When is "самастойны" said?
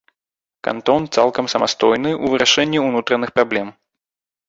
1.55-2.11